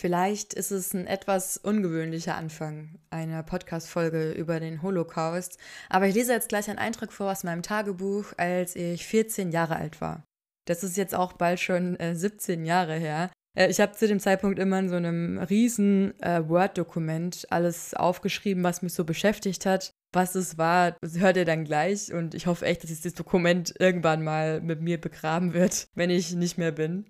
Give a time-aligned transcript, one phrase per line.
[0.00, 5.58] Vielleicht ist es ein etwas ungewöhnlicher Anfang einer Podcast-Folge über den Holocaust,
[5.90, 9.76] aber ich lese jetzt gleich einen Eintrag vor aus meinem Tagebuch, als ich 14 Jahre
[9.76, 10.24] alt war.
[10.66, 13.30] Das ist jetzt auch bald schon äh, 17 Jahre her.
[13.56, 18.62] Äh, ich habe zu dem Zeitpunkt immer in so einem riesen äh, Word-Dokument alles aufgeschrieben,
[18.62, 19.92] was mich so beschäftigt hat.
[20.12, 23.72] Was es war, das hört ihr dann gleich und ich hoffe echt, dass dieses Dokument
[23.78, 27.06] irgendwann mal mit mir begraben wird, wenn ich nicht mehr bin.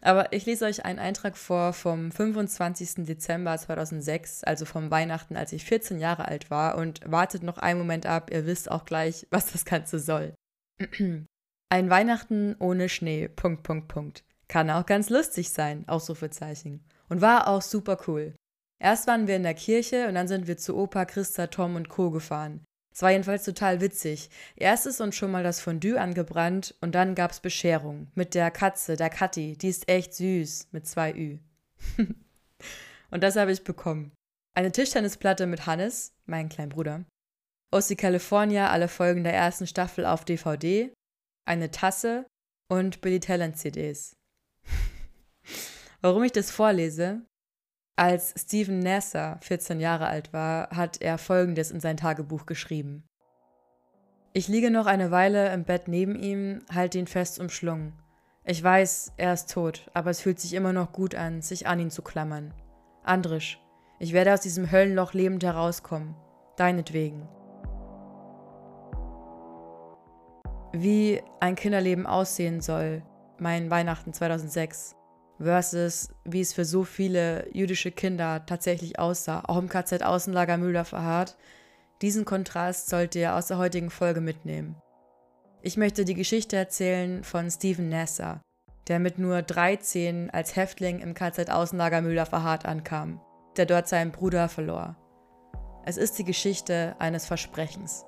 [0.00, 3.06] Aber ich lese euch einen Eintrag vor vom 25.
[3.06, 7.80] Dezember 2006, also vom Weihnachten, als ich 14 Jahre alt war und wartet noch einen
[7.80, 10.34] Moment ab, ihr wisst auch gleich, was das Ganze soll.
[11.70, 14.24] Ein Weihnachten ohne Schnee, Punkt, Punkt, Punkt.
[14.54, 16.84] Kann auch ganz lustig sein, Ausrufezeichen.
[17.08, 18.36] Und war auch super cool.
[18.80, 21.88] Erst waren wir in der Kirche und dann sind wir zu Opa, Christa, Tom und
[21.88, 22.12] Co.
[22.12, 22.64] gefahren.
[22.94, 24.30] Es war jedenfalls total witzig.
[24.54, 28.06] Erst ist uns schon mal das Fondue angebrannt und dann gab's Bescherung.
[28.14, 29.56] Mit der Katze, der Kathi.
[29.56, 30.68] Die ist echt süß.
[30.70, 31.38] Mit zwei Ü.
[33.10, 34.12] und das habe ich bekommen.
[34.56, 37.04] Eine Tischtennisplatte mit Hannes, mein kleinen Bruder.
[37.72, 40.92] OC California, alle Folgen der ersten Staffel auf DVD.
[41.44, 42.24] Eine Tasse
[42.70, 44.14] und Billy Talent CDs.
[46.00, 47.22] Warum ich das vorlese?
[47.96, 53.04] Als Stephen Nasser 14 Jahre alt war, hat er Folgendes in sein Tagebuch geschrieben.
[54.32, 57.92] Ich liege noch eine Weile im Bett neben ihm, halte ihn fest umschlungen.
[58.44, 61.78] Ich weiß, er ist tot, aber es fühlt sich immer noch gut an, sich an
[61.78, 62.52] ihn zu klammern.
[63.04, 63.60] Andrisch,
[64.00, 66.16] ich werde aus diesem Höllenloch lebend herauskommen.
[66.56, 67.28] Deinetwegen.
[70.72, 73.02] Wie ein Kinderleben aussehen soll,
[73.40, 74.96] mein Weihnachten 2006
[75.40, 80.84] versus wie es für so viele jüdische Kinder tatsächlich aussah, auch im KZ Außenlager Müller
[80.84, 81.36] verharrt.
[82.02, 84.76] Diesen Kontrast sollt ihr aus der heutigen Folge mitnehmen.
[85.62, 88.42] Ich möchte die Geschichte erzählen von Stephen Nasser,
[88.88, 93.20] der mit nur 13 als Häftling im KZ Außenlager Müller verharrt ankam,
[93.56, 94.96] der dort seinen Bruder verlor.
[95.86, 98.04] Es ist die Geschichte eines Versprechens.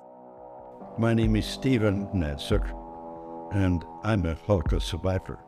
[0.97, 2.86] My name is Stephen Nasser
[3.51, 5.39] and I'm a Holocaust survivor.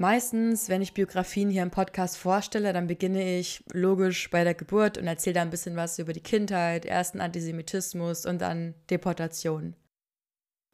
[0.00, 4.96] Meistens, wenn ich Biografien hier im Podcast vorstelle, dann beginne ich logisch bei der Geburt
[4.96, 9.76] und erzähle da ein bisschen was über die Kindheit, ersten Antisemitismus und dann Deportation.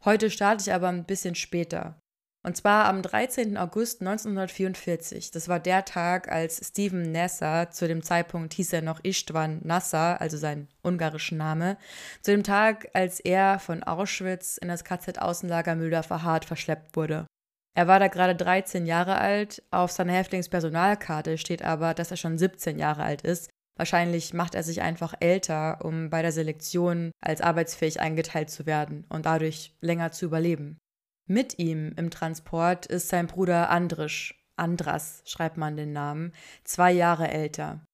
[0.05, 2.01] Heute starte ich aber ein bisschen später.
[2.47, 3.57] Und zwar am 13.
[3.57, 5.33] August 1944.
[5.33, 10.21] Das war der Tag, als Stephen Nasser, zu dem Zeitpunkt hieß er noch Istvan Nasser,
[10.21, 11.77] also sein ungarischen Name,
[12.23, 17.27] zu dem Tag, als er von Auschwitz in das KZ-Außenlager verharrt verschleppt wurde.
[17.75, 19.65] Er war da gerade 13 Jahre alt.
[19.73, 23.51] Auf seiner Häftlingspersonalkarte steht aber, dass er schon 17 Jahre alt ist.
[23.77, 29.05] Wahrscheinlich macht er sich einfach älter, um bei der Selektion als arbeitsfähig eingeteilt zu werden
[29.09, 30.78] und dadurch länger zu überleben.
[31.27, 36.33] Mit ihm im Transport ist sein Bruder Andrisch, Andras schreibt man den Namen,
[36.65, 37.85] zwei Jahre älter.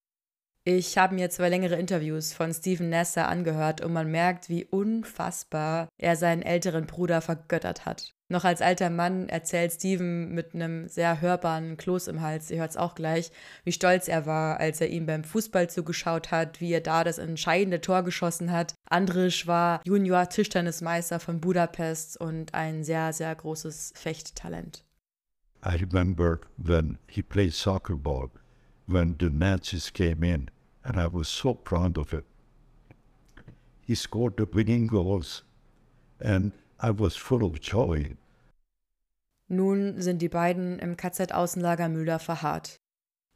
[0.65, 5.89] Ich habe mir zwei längere Interviews von Stephen Nasser angehört und man merkt, wie unfassbar
[5.97, 8.12] er seinen älteren Bruder vergöttert hat.
[8.29, 12.71] Noch als alter Mann erzählt Steven mit einem sehr hörbaren Kloß im Hals, ihr hört
[12.71, 13.31] es auch gleich,
[13.63, 17.17] wie stolz er war, als er ihm beim Fußball zugeschaut hat, wie er da das
[17.17, 18.75] entscheidende Tor geschossen hat.
[18.89, 24.85] Andrisch war Junior-Tischtennismeister von Budapest und ein sehr, sehr großes Fechttalent.
[25.65, 28.29] I remember when he played soccer ball,
[28.87, 30.49] when the Nazis came in,
[30.83, 32.25] and I was so proud of it.
[33.85, 35.45] He scored the winning goals,
[36.19, 36.53] and
[36.83, 38.17] I was full of joy.
[39.47, 42.79] Nun sind die beiden im KZ-Außenlager Müller verharrt.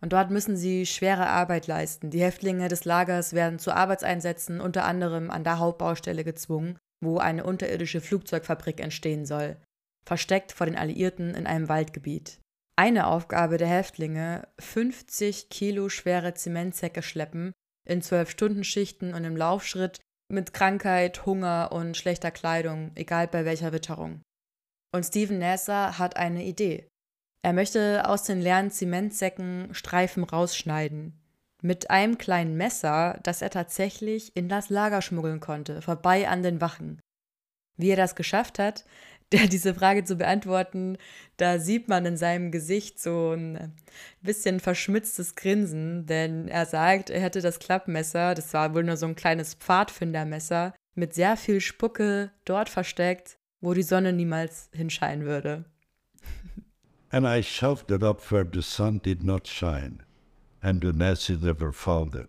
[0.02, 2.10] Und dort müssen sie schwere Arbeit leisten.
[2.10, 7.44] Die Häftlinge des Lagers werden zu Arbeitseinsätzen unter anderem an der Hauptbaustelle gezwungen, wo eine
[7.44, 9.58] unterirdische Flugzeugfabrik entstehen soll,
[10.06, 12.40] versteckt vor den Alliierten in einem Waldgebiet.
[12.76, 17.54] Eine Aufgabe der Häftlinge, 50 Kilo schwere Zementsäcke schleppen,
[17.86, 23.46] in zwölf Stunden Schichten und im Laufschritt mit Krankheit, Hunger und schlechter Kleidung, egal bei
[23.46, 24.22] welcher Witterung.
[24.94, 26.88] Und Steven Nasser hat eine Idee.
[27.44, 31.22] Er möchte aus den leeren Zementsäcken Streifen rausschneiden.
[31.62, 36.62] Mit einem kleinen Messer, das er tatsächlich in das Lager schmuggeln konnte, vorbei an den
[36.62, 37.00] Wachen.
[37.78, 38.86] Wie er das geschafft hat,
[39.32, 40.98] der diese Frage zu beantworten,
[41.38, 43.74] da sieht man in seinem Gesicht so ein
[44.22, 49.06] bisschen verschmitztes Grinsen, denn er sagt, er hätte das Klappmesser, das war wohl nur so
[49.06, 55.66] ein kleines Pfadfindermesser, mit sehr viel Spucke dort versteckt, wo die Sonne niemals hinscheinen würde.
[57.10, 60.00] And I shoved it up where the sun did not shine,
[60.62, 62.28] and the Nazi never found it.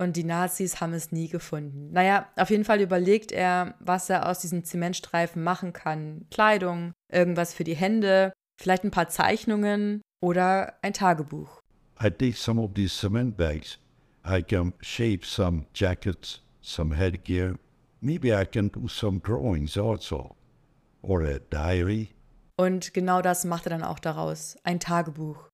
[0.00, 1.92] Und die Nazis haben es nie gefunden.
[1.92, 6.26] Naja, auf jeden Fall überlegt er, was er aus diesen Zementstreifen machen kann.
[6.30, 11.60] Kleidung, irgendwas für die Hände, vielleicht ein paar Zeichnungen oder ein Tagebuch.
[12.02, 13.78] I take some of these cement bags.
[14.26, 17.56] I can shape some jackets, some headgear.
[18.00, 20.34] Maybe I can do some drawings also.
[21.02, 22.08] Or a diary.
[22.56, 24.56] Und genau das macht er dann auch daraus.
[24.64, 25.49] Ein Tagebuch.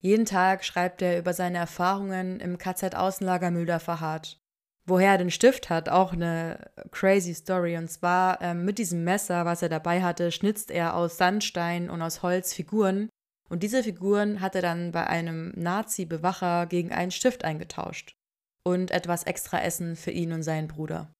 [0.00, 4.40] Jeden Tag schreibt er über seine Erfahrungen im KZ-Außenlager Mülder Hart.
[4.86, 7.76] Woher er den Stift hat, auch eine crazy Story.
[7.76, 12.00] Und zwar ähm, mit diesem Messer, was er dabei hatte, schnitzt er aus Sandstein und
[12.00, 13.10] aus Holz Figuren.
[13.50, 18.14] Und diese Figuren hat er dann bei einem Nazi-Bewacher gegen einen Stift eingetauscht.
[18.62, 21.12] Und etwas extra Essen für ihn und seinen Bruder.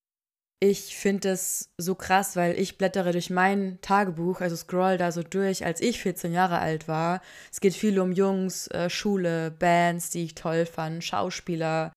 [0.61, 5.23] Ich finde es so krass, weil ich blättere durch mein Tagebuch, also scroll da so
[5.23, 7.21] durch, als ich 14 Jahre alt war.
[7.53, 11.93] Es geht viel um Jungs, äh, Schule, Bands, die ich toll fand, Schauspieler,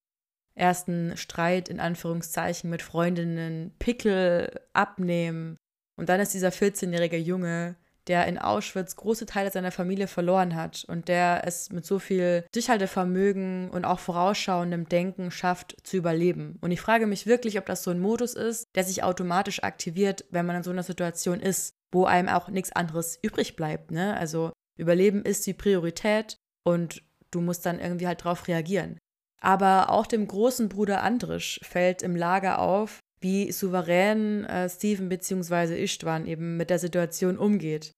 [0.53, 5.57] ersten Streit in Anführungszeichen mit Freundinnen, Pickel abnehmen.
[5.97, 7.75] Und dann ist dieser 14-jährige Junge,
[8.07, 12.45] der in Auschwitz große Teile seiner Familie verloren hat und der es mit so viel
[12.53, 16.57] Durchhaltevermögen und auch vorausschauendem Denken schafft, zu überleben.
[16.61, 20.25] Und ich frage mich wirklich, ob das so ein Modus ist, der sich automatisch aktiviert,
[20.31, 23.91] wenn man in so einer Situation ist, wo einem auch nichts anderes übrig bleibt.
[23.91, 24.15] Ne?
[24.17, 28.97] Also Überleben ist die Priorität und du musst dann irgendwie halt drauf reagieren.
[29.41, 35.81] Aber auch dem großen Bruder Andrisch fällt im Lager auf, wie souverän äh, Steven bzw.
[35.81, 37.91] Istvan eben mit der Situation umgeht.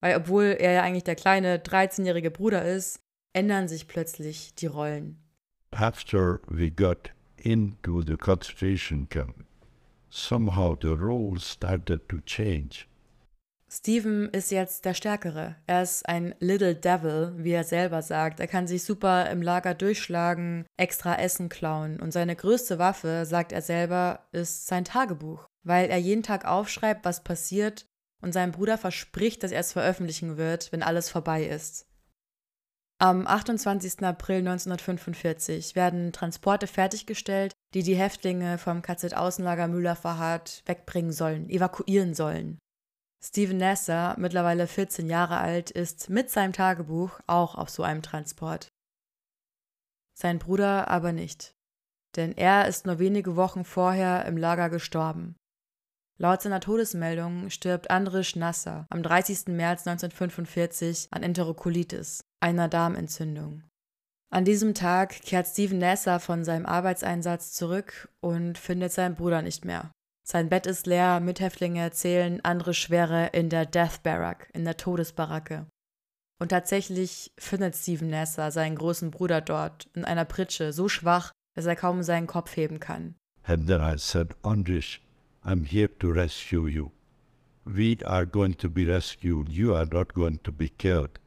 [0.00, 3.00] Weil obwohl er ja eigentlich der kleine 13-jährige Bruder ist,
[3.32, 5.18] ändern sich plötzlich die Rollen.
[5.72, 9.44] After we got into the concentration camp,
[10.08, 12.86] somehow the roles started to change.
[13.72, 15.54] Steven ist jetzt der Stärkere.
[15.68, 18.40] Er ist ein Little Devil, wie er selber sagt.
[18.40, 22.00] Er kann sich super im Lager durchschlagen, extra Essen klauen.
[22.00, 25.46] Und seine größte Waffe, sagt er selber, ist sein Tagebuch.
[25.62, 27.86] Weil er jeden Tag aufschreibt, was passiert
[28.20, 31.86] und seinem Bruder verspricht, dass er es veröffentlichen wird, wenn alles vorbei ist.
[32.98, 34.02] Am 28.
[34.02, 42.58] April 1945 werden Transporte fertiggestellt, die die Häftlinge vom KZ-Außenlager Müller-Verhardt wegbringen sollen, evakuieren sollen.
[43.22, 48.68] Steven Nasser, mittlerweile 14 Jahre alt, ist mit seinem Tagebuch auch auf so einem Transport.
[50.14, 51.54] Sein Bruder aber nicht,
[52.16, 55.36] denn er ist nur wenige Wochen vorher im Lager gestorben.
[56.18, 59.46] Laut seiner Todesmeldung stirbt Andrisch Nasser am 30.
[59.48, 63.64] März 1945 an Enterokolitis, einer Darmentzündung.
[64.30, 69.64] An diesem Tag kehrt Steven Nasser von seinem Arbeitseinsatz zurück und findet seinen Bruder nicht
[69.64, 69.90] mehr.
[70.22, 75.66] Sein Bett ist leer, Mithäftlinge erzählen andere Schwere in der Death Barrack, in der Todesbaracke.
[76.38, 81.66] Und tatsächlich findet Steven Nasser seinen großen Bruder dort in einer Pritsche, so schwach, dass
[81.66, 83.14] er kaum seinen Kopf heben kann.
[83.44, 85.00] And then I said, Andrish,
[85.44, 86.92] I'm here to rescue you.
[87.64, 89.48] We are going to be rescued.
[89.48, 91.20] You are not going to be killed.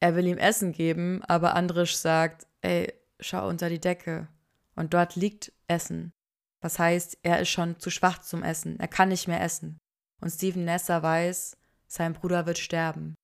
[0.00, 4.28] Er will ihm Essen geben, aber Andrisch sagt, ey, schau unter die Decke.
[4.74, 6.12] Und dort liegt Essen.
[6.60, 9.78] Das heißt, er ist schon zu schwach zum Essen, er kann nicht mehr essen.
[10.20, 11.56] Und Stephen Nasser weiß,
[11.86, 13.14] sein Bruder wird sterben.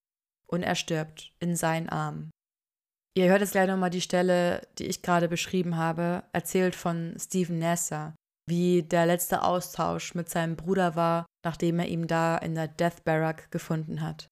[0.46, 2.30] Und er stirbt in seinen Armen.
[3.14, 7.58] Ihr hört jetzt gleich nochmal die Stelle, die ich gerade beschrieben habe, erzählt von Stephen
[7.58, 8.14] Nasser,
[8.46, 13.04] wie der letzte Austausch mit seinem Bruder war, nachdem er ihn da in der Death
[13.04, 14.28] Barrack gefunden hat.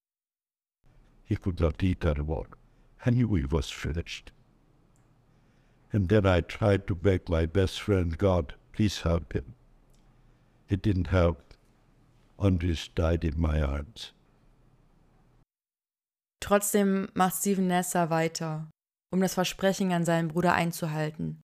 [1.25, 2.47] He could not eat at all.
[3.07, 4.33] I knew he was finished.
[5.93, 9.57] And then I tried to beg my best friend God Please help him.
[10.71, 11.37] It didn't help.
[12.39, 14.15] Andres died in my arms.
[16.43, 18.71] Trotzdem macht Steven Nasser weiter,
[19.13, 21.43] um das Versprechen an seinen Bruder einzuhalten.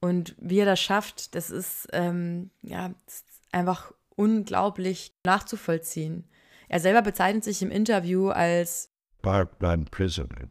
[0.00, 6.26] Und wie er das schafft, das ist, ähm, ja, ist einfach unglaublich nachzuvollziehen.
[6.70, 8.88] Er selber bezeichnet sich im Interview als
[9.20, 10.48] Part-Time Prisoner.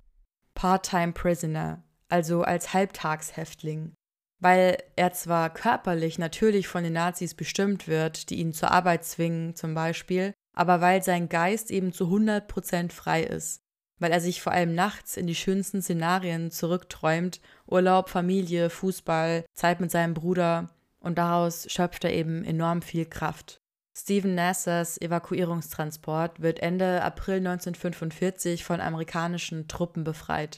[0.54, 3.96] Part-Time Prisoner, also als Halbtagshäftling
[4.44, 9.56] weil er zwar körperlich natürlich von den Nazis bestimmt wird, die ihn zur Arbeit zwingen
[9.56, 13.62] zum Beispiel, aber weil sein Geist eben zu 100% frei ist,
[14.00, 19.80] weil er sich vor allem nachts in die schönsten Szenarien zurückträumt, Urlaub, Familie, Fußball, Zeit
[19.80, 20.70] mit seinem Bruder
[21.00, 23.62] und daraus schöpft er eben enorm viel Kraft.
[23.96, 30.58] Stephen Nassers Evakuierungstransport wird Ende April 1945 von amerikanischen Truppen befreit.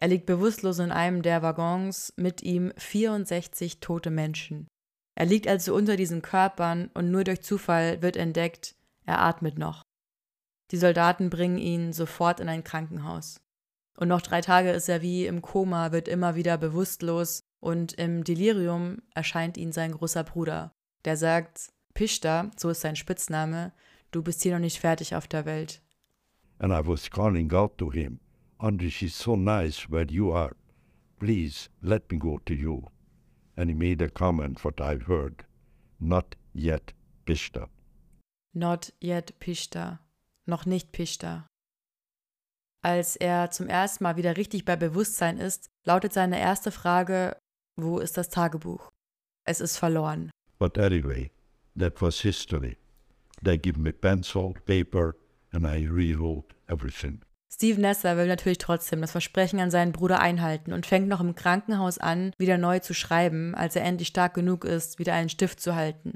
[0.00, 4.68] Er liegt bewusstlos in einem der Waggons, mit ihm 64 tote Menschen.
[5.16, 9.82] Er liegt also unter diesen Körpern und nur durch Zufall wird entdeckt, er atmet noch.
[10.70, 13.40] Die Soldaten bringen ihn sofort in ein Krankenhaus.
[13.96, 18.22] Und noch drei Tage ist er wie im Koma, wird immer wieder bewusstlos und im
[18.22, 20.70] Delirium erscheint ihm sein großer Bruder.
[21.04, 23.72] Der sagt, Pishta, so ist sein Spitzname,
[24.12, 25.82] du bist hier noch nicht fertig auf der Welt.
[26.60, 28.20] And I was calling out to him,
[28.60, 30.56] Andres is so nice where you are.
[31.20, 32.88] Please let me go to you.
[33.56, 35.44] And he made a comment what I've heard.
[36.00, 36.92] Not yet
[37.26, 37.68] Pishta.
[38.54, 40.00] Not yet Pishta.
[40.46, 41.46] Noch nicht Pishta.
[42.82, 47.36] Als er zum ersten Mal wieder richtig bei Bewusstsein ist, lautet seine erste Frage,
[47.76, 48.88] wo ist das Tagebuch?
[49.44, 50.30] Es ist verloren.
[50.58, 51.30] But anyway,
[51.76, 52.76] that was history.
[53.42, 55.14] They give me pencil, paper,
[55.52, 57.22] and I rewrote everything.
[57.50, 61.34] Steve Nesser will natürlich trotzdem das Versprechen an seinen Bruder einhalten und fängt noch im
[61.34, 65.60] Krankenhaus an, wieder neu zu schreiben, als er endlich stark genug ist, wieder einen Stift
[65.60, 66.14] zu halten.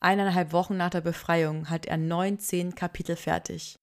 [0.00, 3.78] Eineinhalb Wochen nach der Befreiung hat er 19 Kapitel fertig.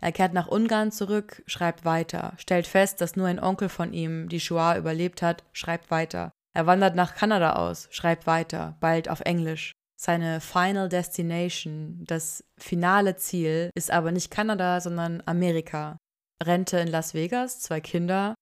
[0.00, 4.28] Er kehrt nach Ungarn zurück, schreibt weiter, stellt fest, dass nur ein Onkel von ihm
[4.28, 6.32] die Shoah überlebt hat, schreibt weiter.
[6.54, 9.72] Er wandert nach Kanada aus, schreibt weiter, bald auf Englisch.
[9.98, 15.96] Seine Final Destination, das finale Ziel, ist aber nicht Kanada, sondern Amerika.
[16.42, 18.34] Rente in Las Vegas, zwei Kinder,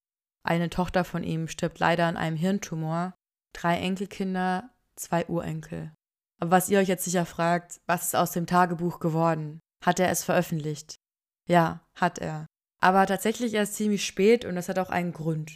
[0.44, 3.14] eine Tochter von ihm stirbt leider an einem Hirntumor,
[3.54, 5.92] drei Enkelkinder, zwei Urenkel.
[6.40, 9.61] Aber was ihr euch jetzt sicher fragt, was ist aus dem Tagebuch geworden?
[9.82, 10.96] Hat er es veröffentlicht?
[11.49, 12.46] Ja, hat er.
[12.80, 15.54] Aber tatsächlich erst ziemlich spät und das hat auch einen Grund.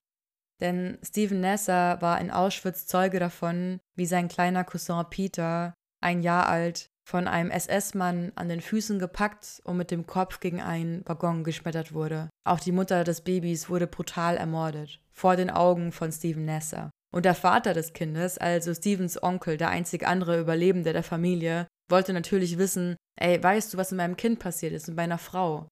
[0.61, 6.49] Denn Stephen Nasser war in Auschwitz Zeuge davon, wie sein kleiner Cousin Peter, ein Jahr
[6.49, 11.43] alt, von einem SS-Mann an den Füßen gepackt und mit dem Kopf gegen einen Waggon
[11.43, 12.28] geschmettert wurde.
[12.45, 16.90] Auch die Mutter des Babys wurde brutal ermordet, vor den Augen von Stephen Nasser.
[17.11, 22.12] Und der Vater des Kindes, also Stevens Onkel, der einzig andere Überlebende der Familie, wollte
[22.12, 25.67] natürlich wissen, ey, weißt du, was mit meinem Kind passiert ist, mit meiner Frau?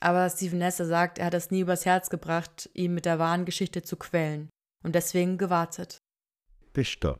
[0.00, 3.44] Aber Stephen Nesser sagt, er hat es nie übers Herz gebracht, ihn mit der wahren
[3.44, 4.48] Geschichte zu quälen
[4.82, 5.98] und deswegen gewartet.
[6.72, 7.18] Pishta,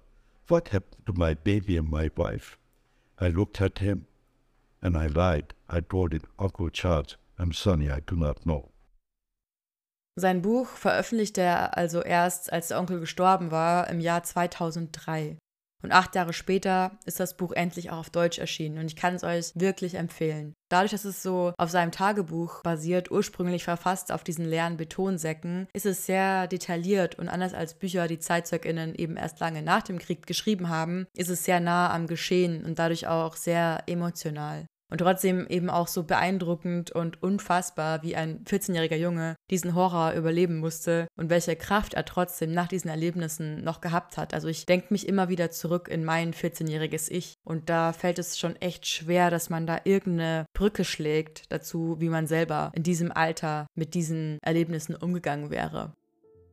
[0.49, 2.59] what happened to my baby and my wife?
[3.19, 4.07] I looked at him
[4.83, 5.55] and I lied.
[5.69, 8.71] I told him, Uncle Charles, I'm sorry, I do not know.
[10.17, 15.39] Sein Buch veröffentlichte er also erst, als der Onkel gestorben war, im Jahr 2003.
[15.85, 19.15] Und acht Jahre später ist das Buch endlich auch auf Deutsch erschienen und ich kann
[19.15, 20.55] es euch wirklich empfehlen.
[20.71, 25.85] Dadurch, dass es so auf seinem Tagebuch basiert, ursprünglich verfasst auf diesen leeren Betonsäcken, ist
[25.85, 30.27] es sehr detailliert und anders als Bücher, die ZeitzeugInnen eben erst lange nach dem Krieg
[30.27, 34.65] geschrieben haben, ist es sehr nah am Geschehen und dadurch auch sehr emotional.
[34.95, 40.59] Und trotzdem eben auch so beeindruckend und unfassbar, wie ein 14-jähriger Junge diesen Horror überleben
[40.59, 44.35] musste und welche Kraft er trotzdem nach diesen Erlebnissen noch gehabt hat.
[44.35, 48.39] Also ich denke mich immer wieder zurück in mein 14-jähriges Ich und da fällt es
[48.39, 53.11] schon echt schwer, dass man da irgendeine Brücke schlägt dazu, wie man selber in diesem
[53.11, 55.93] Alter mit diesen Erlebnissen umgegangen wäre.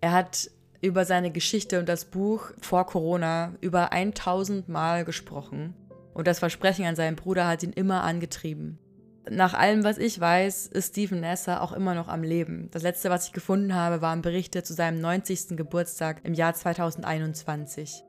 [0.01, 0.49] Er hat
[0.81, 5.75] über seine Geschichte und das Buch vor Corona über 1000 Mal gesprochen
[6.13, 8.79] und das Versprechen an seinen Bruder hat ihn immer angetrieben.
[9.29, 12.69] Nach allem, was ich weiß, ist Stephen Nasser auch immer noch am Leben.
[12.71, 15.55] Das letzte, was ich gefunden habe, waren Berichte zu seinem 90.
[15.57, 18.03] Geburtstag im Jahr 2021.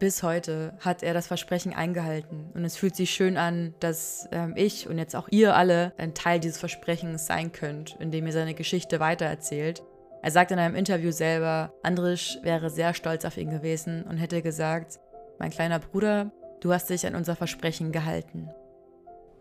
[0.00, 4.54] Bis heute hat er das Versprechen eingehalten und es fühlt sich schön an, dass ähm,
[4.56, 8.54] ich und jetzt auch ihr alle ein Teil dieses Versprechens sein könnt, indem ihr seine
[8.54, 9.84] Geschichte weitererzählt.
[10.20, 14.42] Er sagt in einem Interview selber, Andrisch wäre sehr stolz auf ihn gewesen und hätte
[14.42, 14.98] gesagt,
[15.38, 18.48] mein kleiner Bruder, Du hast dich an unser Versprechen gehalten.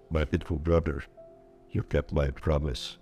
[0.09, 1.01] My beautiful brother,
[1.69, 2.99] you kept my promise.